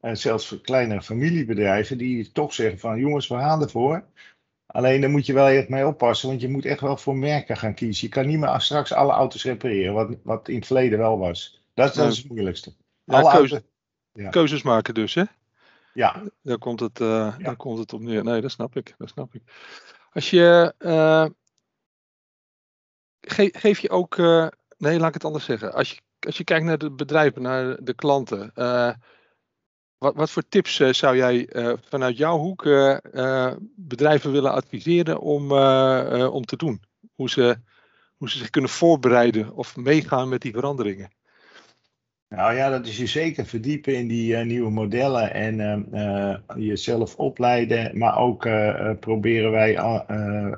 zelfs 0.00 0.60
kleinere 0.62 1.02
familiebedrijven, 1.02 1.98
die 1.98 2.32
toch 2.32 2.54
zeggen 2.54 2.78
van 2.78 2.98
jongens, 2.98 3.28
we 3.28 3.34
gaan 3.34 3.62
ervoor. 3.62 4.04
Alleen 4.74 5.00
daar 5.00 5.10
moet 5.10 5.26
je 5.26 5.32
wel 5.32 5.46
echt 5.46 5.68
mee 5.68 5.86
oppassen, 5.86 6.28
want 6.28 6.40
je 6.40 6.48
moet 6.48 6.64
echt 6.64 6.80
wel 6.80 6.96
voor 6.96 7.16
merken 7.16 7.56
gaan 7.56 7.74
kiezen. 7.74 8.06
Je 8.06 8.12
kan 8.12 8.26
niet 8.26 8.38
meer 8.38 8.60
straks 8.60 8.92
alle 8.92 9.12
auto's 9.12 9.44
repareren, 9.44 9.94
wat, 9.94 10.16
wat 10.22 10.48
in 10.48 10.54
het 10.54 10.66
verleden 10.66 10.98
wel 10.98 11.18
was. 11.18 11.62
Dat, 11.74 11.94
dat 11.94 12.12
is 12.12 12.18
het 12.18 12.28
moeilijkste. 12.28 12.74
Ja, 13.04 13.46
ja. 14.12 14.28
Keuzes 14.28 14.62
maken 14.62 14.94
dus, 14.94 15.14
hè? 15.14 15.22
Ja. 15.92 16.22
Daar 16.42 16.58
komt, 16.58 16.80
het, 16.80 17.00
uh, 17.00 17.38
daar 17.38 17.56
komt 17.56 17.78
het 17.78 17.92
op 17.92 18.00
neer. 18.00 18.24
Nee, 18.24 18.40
dat 18.40 18.50
snap 18.50 18.76
ik. 18.76 18.94
Dat 18.98 19.08
snap 19.08 19.34
ik. 19.34 19.42
Als 20.12 20.30
je. 20.30 20.74
Uh, 20.78 21.26
geef 23.52 23.78
je 23.78 23.90
ook. 23.90 24.16
Uh, 24.16 24.46
nee, 24.78 24.98
laat 24.98 25.08
ik 25.08 25.14
het 25.14 25.24
anders 25.24 25.44
zeggen. 25.44 25.72
Als 25.72 25.90
je, 25.90 26.00
als 26.20 26.36
je 26.36 26.44
kijkt 26.44 26.64
naar 26.64 26.78
de 26.78 26.90
bedrijven, 26.90 27.42
naar 27.42 27.76
de 27.84 27.94
klanten. 27.94 28.52
Wat, 30.04 30.14
wat, 30.14 30.30
voor 30.30 30.48
tips 30.48 30.78
uh, 30.78 30.92
zou 30.92 31.16
jij 31.16 31.48
uh, 31.52 31.72
vanuit 31.88 32.16
jouw 32.16 32.38
hoek 32.38 32.64
uh, 32.64 33.52
bedrijven 33.76 34.32
willen 34.32 34.52
adviseren 34.52 35.20
om, 35.20 35.52
om 36.26 36.44
te 36.44 36.56
doen? 36.56 36.82
Hoe 37.14 37.30
ze, 37.30 37.56
hoe 38.16 38.30
ze 38.30 38.38
zich 38.38 38.50
kunnen 38.50 38.70
voorbereiden 38.70 39.54
of 39.54 39.76
meegaan 39.76 40.28
met 40.28 40.40
die 40.42 40.52
veranderingen? 40.52 41.10
Nou 42.28 42.54
ja, 42.54 42.70
dat 42.70 42.86
is 42.86 42.96
je 42.96 43.06
zeker 43.06 43.46
verdiepen 43.46 43.96
in 43.96 44.08
die 44.08 44.36
nieuwe 44.36 44.70
modellen 44.70 45.34
en 45.34 45.88
jezelf 46.56 47.16
opleiden. 47.16 47.98
Maar 47.98 48.18
ook 48.18 48.48
proberen 49.00 49.50
wij 49.50 49.78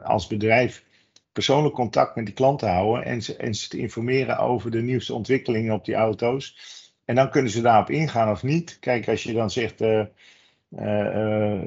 als 0.02 0.26
bedrijf 0.26 0.84
persoonlijk 1.32 1.74
contact 1.74 2.16
met 2.16 2.24
die 2.24 2.34
klanten 2.34 2.68
te 2.68 2.74
houden 2.74 3.04
en 3.04 3.22
ze, 3.22 3.36
en 3.36 3.54
ze 3.54 3.68
te 3.68 3.78
informeren 3.78 4.38
over 4.38 4.70
de 4.70 4.82
nieuwste 4.82 5.14
ontwikkelingen 5.14 5.74
op 5.74 5.84
die 5.84 5.94
auto's. 5.94 6.75
En 7.06 7.14
dan 7.14 7.30
kunnen 7.30 7.50
ze 7.50 7.60
daarop 7.60 7.90
ingaan 7.90 8.30
of 8.30 8.42
niet. 8.42 8.76
Kijk, 8.80 9.08
als 9.08 9.22
je 9.22 9.32
dan 9.32 9.50
zegt 9.50 9.80
uh, 9.80 10.04
uh, 10.78 11.62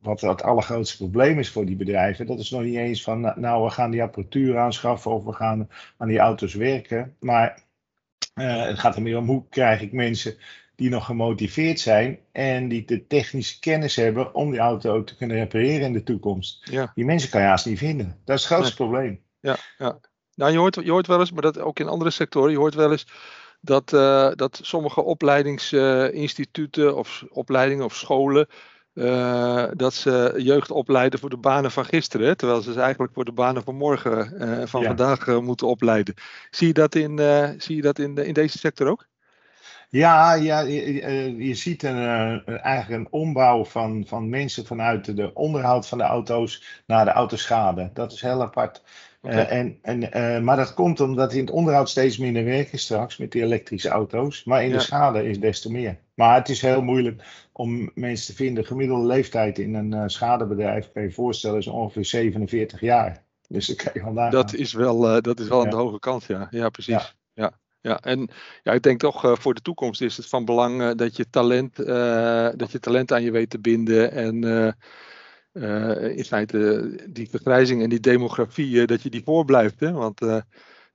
wat 0.00 0.20
het 0.20 0.42
allergrootste 0.42 0.96
probleem 0.96 1.38
is 1.38 1.50
voor 1.50 1.66
die 1.66 1.76
bedrijven, 1.76 2.26
dat 2.26 2.38
is 2.38 2.50
nog 2.50 2.62
niet 2.62 2.76
eens 2.76 3.02
van, 3.02 3.20
nou, 3.20 3.40
nou, 3.40 3.64
we 3.64 3.70
gaan 3.70 3.90
die 3.90 4.02
apparatuur 4.02 4.58
aanschaffen 4.58 5.10
of 5.10 5.24
we 5.24 5.32
gaan 5.32 5.68
aan 5.96 6.08
die 6.08 6.18
auto's 6.18 6.54
werken. 6.54 7.16
Maar 7.20 7.62
het 8.34 8.78
gaat 8.78 8.96
er 8.96 9.02
meer 9.02 9.16
om 9.16 9.26
hoe 9.26 9.44
krijg 9.48 9.80
ik 9.80 9.92
mensen 9.92 10.36
die 10.74 10.90
nog 10.90 11.04
gemotiveerd 11.04 11.80
zijn 11.80 12.18
en 12.32 12.68
die 12.68 12.84
de 12.84 13.06
technische 13.06 13.58
kennis 13.58 13.96
hebben 13.96 14.34
om 14.34 14.50
die 14.50 14.60
auto 14.60 14.94
ook 14.94 15.06
te 15.06 15.16
kunnen 15.16 15.36
repareren 15.36 15.86
in 15.86 15.92
de 15.92 16.02
toekomst. 16.02 16.68
Ja. 16.70 16.92
Die 16.94 17.04
mensen 17.04 17.30
kan 17.30 17.40
je 17.40 17.46
haast 17.46 17.66
niet 17.66 17.78
vinden. 17.78 18.16
Dat 18.24 18.36
is 18.36 18.44
het 18.44 18.52
grootste 18.52 18.76
probleem. 18.76 19.20
Ja, 19.40 19.56
ja. 19.78 19.98
Nou, 20.34 20.52
je 20.52 20.58
hoort, 20.58 20.74
je 20.74 20.90
hoort 20.90 21.06
wel 21.06 21.20
eens, 21.20 21.32
maar 21.32 21.42
dat 21.42 21.58
ook 21.58 21.78
in 21.78 21.88
andere 21.88 22.10
sectoren, 22.10 22.50
je 22.50 22.58
hoort 22.58 22.74
wel 22.74 22.90
eens 22.90 23.06
dat, 23.60 23.92
uh, 23.92 24.30
dat 24.34 24.60
sommige 24.62 25.02
opleidingsinstituten 25.02 26.96
of 26.96 27.24
opleidingen 27.30 27.84
of 27.84 27.94
scholen. 27.94 28.46
Uh, 28.94 29.64
dat 29.72 29.94
ze 29.94 30.34
jeugd 30.36 30.70
opleiden 30.70 31.18
voor 31.18 31.30
de 31.30 31.36
banen 31.36 31.70
van 31.70 31.84
gisteren, 31.84 32.36
terwijl 32.36 32.60
ze 32.60 32.80
eigenlijk 32.80 33.12
voor 33.12 33.24
de 33.24 33.32
banen 33.32 33.62
van 33.62 33.74
morgen 33.74 34.38
en 34.38 34.60
uh, 34.60 34.66
van 34.66 34.84
vandaag 34.84 35.26
moeten 35.26 35.66
opleiden. 35.66 36.14
Zie 36.50 36.66
je 36.66 36.72
dat 36.72 36.94
in, 36.94 37.18
zie 37.58 37.76
je 37.76 37.82
dat 37.82 37.98
in, 37.98 38.16
in 38.16 38.32
deze 38.32 38.58
sector 38.58 38.88
ook? 38.88 39.06
Ja, 39.88 40.34
ja 40.34 40.60
je, 40.60 41.36
je 41.36 41.54
ziet 41.54 41.82
een, 41.82 42.44
eigenlijk 42.44 42.90
een 42.90 43.12
ombouw 43.12 43.64
van, 43.64 44.04
van 44.06 44.28
mensen 44.28 44.66
vanuit 44.66 45.16
de 45.16 45.34
onderhoud 45.34 45.86
van 45.86 45.98
de 45.98 46.04
auto's 46.04 46.82
naar 46.86 47.04
de 47.04 47.10
autoschade. 47.10 47.90
Dat 47.94 48.12
is 48.12 48.20
heel 48.20 48.42
apart. 48.42 48.82
Eh, 49.20 49.52
en, 49.52 49.78
en, 49.82 50.02
uh, 50.02 50.44
maar 50.44 50.56
dat 50.56 50.74
komt 50.74 51.00
omdat 51.00 51.32
in 51.32 51.40
het 51.40 51.50
onderhoud 51.50 51.88
steeds 51.88 52.18
minder 52.18 52.44
werk 52.44 52.72
is 52.72 52.82
straks 52.82 53.16
met 53.16 53.32
die 53.32 53.42
elektrische 53.42 53.88
auto's. 53.88 54.44
Maar 54.44 54.64
in 54.64 54.72
de 54.72 54.80
schade 54.80 55.28
is 55.28 55.40
des 55.40 55.60
te 55.60 55.70
meer. 55.70 55.98
Maar 56.14 56.34
het 56.34 56.48
is 56.48 56.60
heel 56.60 56.82
moeilijk 56.82 57.22
om 57.52 57.90
mensen 57.94 58.26
te 58.26 58.42
vinden. 58.42 58.64
Gemiddelde 58.64 59.06
leeftijd 59.06 59.58
in 59.58 59.74
een 59.74 59.92
uh, 59.92 60.02
schadebedrijf, 60.06 60.92
kan 60.92 61.02
je 61.02 61.08
je 61.08 61.14
voorstellen, 61.14 61.58
is 61.58 61.66
ongeveer 61.66 62.04
47 62.04 62.80
jaar. 62.80 63.24
Dus 63.48 63.66
dan 63.66 63.76
kan 63.76 63.92
je 63.94 64.00
vandaag. 64.00 64.32
Dat 64.32 64.54
is 64.54 64.72
wel, 64.72 65.22
dat 65.22 65.40
is 65.40 65.48
wel 65.48 65.62
aan 65.62 65.70
de 65.70 65.76
hoge 65.76 65.98
kant, 65.98 66.24
ja. 66.24 66.46
Ja, 66.50 66.68
precies. 66.68 67.14
Ja. 67.34 67.52
ja. 67.80 68.00
en 68.00 68.30
ja, 68.62 68.72
ik 68.72 68.82
denk 68.82 69.00
toch 69.00 69.38
voor 69.40 69.54
de 69.54 69.60
toekomst 69.60 70.00
is 70.00 70.16
het 70.16 70.26
van 70.26 70.44
belang 70.44 70.94
dat 70.94 71.16
je 71.16 71.30
talent, 71.30 71.76
dat 72.58 72.72
je 72.72 72.78
talent 72.80 73.12
aan 73.12 73.22
je 73.22 73.30
weet 73.30 73.50
te 73.50 73.60
binden. 73.60 74.12
En 74.12 74.44
uh, 75.58 76.16
in 76.16 76.24
feite 76.24 76.90
die 77.08 77.28
vergrijzing 77.30 77.82
en 77.82 77.88
die 77.88 78.00
demografie, 78.00 78.70
uh, 78.70 78.86
dat 78.86 79.02
je 79.02 79.10
die 79.10 79.22
voorblijft. 79.24 79.80
Hè? 79.80 79.92
Want 79.92 80.22
uh, 80.22 80.32
het 80.32 80.44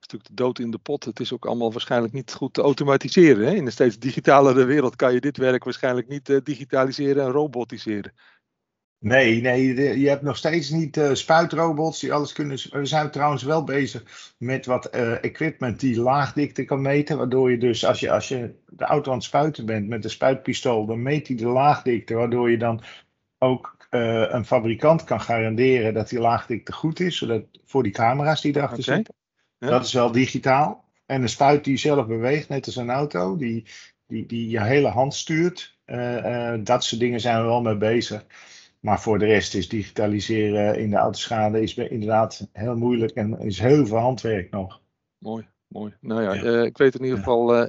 natuurlijk 0.00 0.28
de 0.28 0.34
dood 0.34 0.58
in 0.58 0.70
de 0.70 0.78
pot. 0.78 1.04
Het 1.04 1.20
is 1.20 1.32
ook 1.32 1.46
allemaal 1.46 1.72
waarschijnlijk 1.72 2.12
niet 2.12 2.32
goed 2.32 2.54
te 2.54 2.62
automatiseren. 2.62 3.46
Hè? 3.46 3.54
In 3.54 3.66
een 3.66 3.72
steeds 3.72 3.98
digitalere 3.98 4.64
wereld 4.64 4.96
kan 4.96 5.12
je 5.12 5.20
dit 5.20 5.36
werk 5.36 5.64
waarschijnlijk 5.64 6.08
niet 6.08 6.40
digitaliseren 6.44 7.24
en 7.24 7.30
robotiseren. 7.30 8.12
Nee, 8.98 9.40
nee, 9.40 10.00
je 10.00 10.08
hebt 10.08 10.22
nog 10.22 10.36
steeds 10.36 10.70
niet 10.70 11.00
spuitrobots 11.12 12.00
die 12.00 12.12
alles 12.12 12.32
kunnen. 12.32 12.58
We 12.70 12.86
zijn 12.86 13.10
trouwens 13.10 13.42
wel 13.42 13.64
bezig 13.64 14.32
met 14.38 14.66
wat 14.66 14.90
equipment 15.20 15.80
die 15.80 16.00
laagdikte 16.00 16.64
kan 16.64 16.82
meten. 16.82 17.16
Waardoor 17.16 17.50
je 17.50 17.58
dus, 17.58 17.84
als 17.84 18.00
je, 18.00 18.10
als 18.10 18.28
je 18.28 18.54
de 18.66 18.84
auto 18.84 19.10
aan 19.10 19.16
het 19.16 19.26
spuiten 19.26 19.66
bent 19.66 19.88
met 19.88 20.04
een 20.04 20.10
spuitpistool, 20.10 20.86
dan 20.86 21.02
meet 21.02 21.26
hij 21.26 21.36
de 21.36 21.46
laagdikte. 21.46 22.14
Waardoor 22.14 22.50
je 22.50 22.58
dan 22.58 22.82
ook 23.38 23.73
uh, 23.94 24.24
een 24.28 24.44
fabrikant 24.44 25.04
kan 25.04 25.20
garanderen 25.20 25.94
dat 25.94 26.08
die 26.08 26.18
laagdikte 26.18 26.72
goed 26.72 27.00
is, 27.00 27.16
zodat 27.16 27.42
voor 27.64 27.82
die 27.82 27.92
camera's 27.92 28.40
die 28.40 28.56
erachter 28.56 28.78
okay. 28.78 28.94
zitten. 28.96 29.14
Dat 29.58 29.84
is 29.84 29.92
wel 29.92 30.12
digitaal. 30.12 30.84
En 31.06 31.22
een 31.22 31.28
spuit 31.28 31.64
die 31.64 31.76
zelf 31.76 32.06
beweegt, 32.06 32.48
net 32.48 32.66
als 32.66 32.76
een 32.76 32.90
auto, 32.90 33.36
die, 33.36 33.66
die, 34.06 34.26
die 34.26 34.48
je 34.48 34.62
hele 34.62 34.88
hand 34.88 35.14
stuurt. 35.14 35.78
Uh, 35.86 36.16
uh, 36.16 36.54
dat 36.64 36.84
soort 36.84 37.00
dingen 37.00 37.20
zijn 37.20 37.40
we 37.40 37.46
wel 37.46 37.62
mee 37.62 37.76
bezig. 37.76 38.24
Maar 38.80 39.00
voor 39.00 39.18
de 39.18 39.26
rest 39.26 39.54
is 39.54 39.68
digitaliseren 39.68 40.78
in 40.78 40.90
de 40.90 40.96
autoschade 40.96 41.62
is 41.62 41.74
inderdaad 41.74 42.48
heel 42.52 42.76
moeilijk 42.76 43.12
en 43.12 43.38
is 43.38 43.58
heel 43.58 43.86
veel 43.86 43.98
handwerk 43.98 44.50
nog. 44.50 44.80
Mooi, 45.18 45.48
mooi. 45.68 45.94
Nou 46.00 46.22
ja, 46.22 46.34
ja. 46.34 46.62
ik 46.62 46.78
weet 46.78 46.94
in 46.94 47.04
ieder 47.04 47.18
geval 47.18 47.68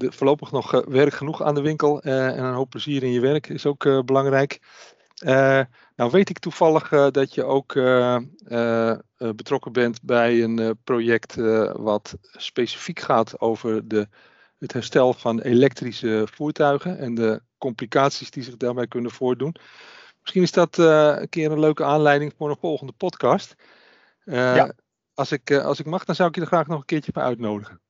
de, 0.00 0.12
voorlopig 0.12 0.52
nog 0.52 0.74
uh, 0.74 0.80
werk 0.86 1.14
genoeg 1.14 1.42
aan 1.42 1.54
de 1.54 1.60
winkel 1.60 2.06
uh, 2.06 2.26
en 2.26 2.44
een 2.44 2.54
hoop 2.54 2.70
plezier 2.70 3.02
in 3.02 3.12
je 3.12 3.20
werk 3.20 3.48
is 3.48 3.66
ook 3.66 3.84
uh, 3.84 4.00
belangrijk. 4.00 4.60
nou 5.96 6.10
weet 6.10 6.30
ik 6.30 6.38
toevallig 6.38 6.88
dat 7.10 7.34
je 7.34 7.44
ook 7.44 7.74
betrokken 9.18 9.72
bent 9.72 10.02
bij 10.02 10.42
een 10.42 10.78
project 10.84 11.34
wat 11.72 12.16
specifiek 12.32 13.00
gaat 13.00 13.40
over 13.40 13.88
de, 13.88 14.08
het 14.58 14.72
herstel 14.72 15.12
van 15.12 15.40
elektrische 15.40 16.28
voertuigen 16.32 16.98
en 16.98 17.14
de 17.14 17.42
complicaties 17.58 18.30
die 18.30 18.42
zich 18.42 18.56
daarbij 18.56 18.86
kunnen 18.86 19.10
voordoen. 19.10 19.54
Misschien 20.20 20.42
is 20.42 20.52
dat 20.52 20.76
een 20.78 21.28
keer 21.28 21.50
een 21.52 21.60
leuke 21.60 21.84
aanleiding 21.84 22.32
voor 22.36 22.50
een 22.50 22.56
volgende 22.60 22.92
podcast. 22.92 23.54
Ja. 24.24 24.72
als, 25.14 25.32
ik, 25.32 25.52
als 25.52 25.80
ik 25.80 25.86
mag, 25.86 26.04
dan 26.04 26.14
zou 26.14 26.28
ik 26.28 26.34
je 26.34 26.40
er 26.40 26.46
graag 26.46 26.66
nog 26.66 26.78
een 26.78 26.84
keertje 26.84 27.12
voor 27.12 27.22
uitnodigen. 27.22 27.80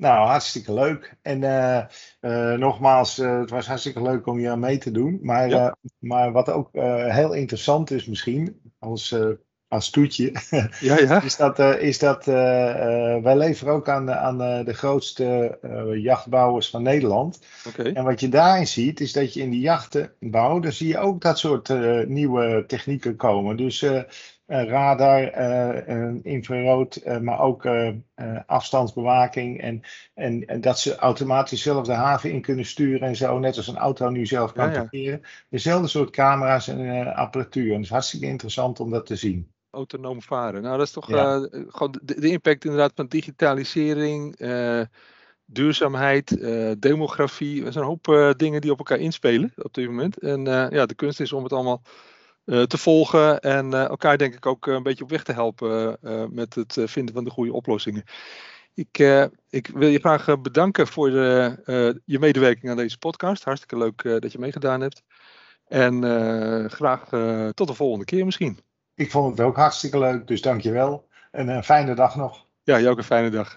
Nou, 0.00 0.26
hartstikke 0.26 0.72
leuk. 0.72 1.16
En 1.22 1.42
uh, 1.42 1.80
uh, 2.20 2.52
nogmaals, 2.52 3.18
uh, 3.18 3.40
het 3.40 3.50
was 3.50 3.66
hartstikke 3.66 4.02
leuk 4.02 4.26
om 4.26 4.38
hier 4.38 4.50
aan 4.50 4.58
mee 4.58 4.78
te 4.78 4.90
doen. 4.90 5.18
Maar, 5.22 5.48
ja. 5.48 5.76
maar 5.98 6.32
wat 6.32 6.50
ook 6.50 6.68
heel 6.72 7.32
interessant 7.32 7.90
is 7.90 8.06
misschien, 8.06 8.60
als 8.78 9.16
als 9.68 9.90
toetje. 9.90 10.32
Ja, 10.80 10.98
ja. 10.98 11.22
is 11.22 11.36
dat, 11.36 11.58
is 11.58 11.98
dat 11.98 12.24
wij 12.24 13.36
leveren 13.36 13.72
ook 13.72 13.88
aan, 13.88 14.10
aan 14.12 14.38
de 14.64 14.74
grootste 14.74 15.58
jachtbouwers 16.02 16.70
van 16.70 16.82
Nederland. 16.82 17.40
Okay. 17.68 17.92
En 17.92 18.04
wat 18.04 18.20
je 18.20 18.28
daarin 18.28 18.66
ziet, 18.66 19.00
is 19.00 19.12
dat 19.12 19.34
je 19.34 19.40
in 19.40 19.50
die 19.50 19.60
jachtenbouw, 19.60 20.60
dan 20.60 20.72
zie 20.72 20.88
je 20.88 20.98
ook 20.98 21.20
dat 21.20 21.38
soort 21.38 21.68
nieuwe 22.08 22.64
technieken 22.66 23.16
komen. 23.16 23.56
Dus 23.56 23.84
radar, 24.50 25.22
infrarood, 26.22 27.00
maar 27.20 27.40
ook 27.40 27.68
afstandsbewaking. 28.46 29.60
En, 29.60 29.82
en, 30.14 30.46
en, 30.46 30.60
dat 30.60 30.78
ze 30.78 30.96
automatisch 30.96 31.62
zelf 31.62 31.86
de 31.86 31.92
haven 31.92 32.32
in 32.32 32.40
kunnen 32.40 32.64
sturen 32.64 33.08
en 33.08 33.16
zo, 33.16 33.38
net 33.38 33.56
als 33.56 33.68
een 33.68 33.76
auto 33.76 34.08
nu 34.08 34.26
zelf 34.26 34.52
kan 34.52 34.70
Ja, 34.70 34.72
parkeren. 34.80 35.22
Dezelfde 35.48 35.88
soort 35.88 36.10
camera's 36.10 36.68
en 36.68 37.06
apparatuur. 37.14 37.68
En 37.68 37.74
het 37.74 37.84
is 37.84 37.90
hartstikke 37.90 38.26
interessant 38.26 38.80
om 38.80 38.90
dat 38.90 39.06
te 39.06 39.16
zien. 39.16 39.52
autonoom 39.70 40.22
varen. 40.22 40.62
Nou, 40.62 40.76
dat 40.78 40.86
is 40.86 40.92
toch 40.92 41.08
Ja. 41.08 41.34
eh, 41.34 41.60
gewoon 41.68 42.00
de, 42.02 42.20
de 42.20 42.30
impact 42.30 42.64
inderdaad 42.64 42.92
van 42.94 43.06
digitalisering, 43.06 44.36
eh, 44.36 44.82
duurzaamheid, 45.44 46.40
eh, 46.40 46.70
demografie. 46.78 47.64
Er 47.64 47.72
zijn 47.72 47.84
een 47.84 47.90
hoop 47.90 48.08
eh, 48.08 48.30
dingen 48.36 48.60
die 48.60 48.70
op 48.70 48.78
elkaar 48.78 48.98
inspelen 48.98 49.52
op 49.56 49.74
dit 49.74 49.86
moment. 49.86 50.18
En 50.18 50.46
eh, 50.46 50.70
ja, 50.70 50.86
de 50.86 50.94
kunst 50.94 51.20
is 51.20 51.32
om 51.32 51.42
het 51.42 51.52
allemaal 51.52 51.82
eh, 51.84 51.90
te 52.44 52.78
volgen 52.78 53.40
en 53.40 53.74
eh, 53.74 53.84
elkaar 53.84 54.18
denk 54.18 54.34
ik 54.34 54.46
ook 54.46 54.66
eh, 54.66 54.74
een 54.74 54.82
beetje 54.82 55.04
op 55.04 55.10
weg 55.10 55.22
te 55.22 55.32
helpen 55.32 55.98
eh, 56.02 56.24
met 56.30 56.54
het 56.54 56.76
eh, 56.76 56.86
vinden 56.86 57.14
van 57.14 57.24
de 57.24 57.30
goede 57.30 57.52
oplossingen. 57.52 58.04
Ik, 58.74 58.98
eh, 58.98 59.24
ik 59.50 59.66
wil 59.66 59.88
je 59.88 59.98
graag 59.98 60.28
eh, 60.28 60.36
bedanken 60.42 60.86
voor 60.86 61.10
de, 61.10 61.56
eh, 61.64 62.00
je 62.04 62.18
medewerking 62.18 62.70
aan 62.70 62.76
deze 62.76 62.98
podcast. 62.98 63.44
Hartstikke 63.44 63.78
leuk 63.78 64.02
eh, 64.02 64.18
dat 64.18 64.32
je 64.32 64.38
meegedaan 64.38 64.80
hebt. 64.80 65.02
En 65.66 66.04
eh, 66.04 66.70
graag 66.70 67.12
eh, 67.12 67.48
tot 67.48 67.68
de 67.68 67.74
volgende 67.74 68.04
keer 68.04 68.24
misschien. 68.24 68.58
Ik 68.94 69.10
vond 69.10 69.38
het 69.38 69.46
ook 69.46 69.56
hartstikke 69.56 69.98
leuk, 69.98 70.26
dus 70.26 70.42
dankjewel. 70.42 71.08
En 71.30 71.48
een 71.48 71.64
fijne 71.64 71.94
dag 71.94 72.16
nog. 72.16 72.46
Ja, 72.62 72.78
jou 72.78 72.90
ook 72.90 72.98
een 72.98 73.04
fijne 73.04 73.30
dag. 73.30 73.56